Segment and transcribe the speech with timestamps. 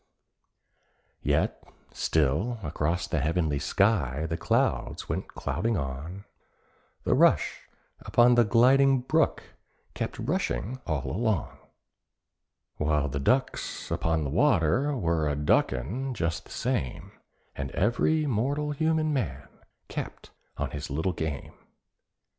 [1.21, 1.63] Yet
[1.93, 6.25] still across the heavenly sky the clouds went clouding on,
[7.03, 9.43] The rush upon the gliding brook
[9.93, 11.55] kept rushing all alone,
[12.77, 17.11] While the ducks upon the water were a ducking just the same,
[17.55, 19.47] And every mortal human man
[19.87, 21.53] kept on his little game.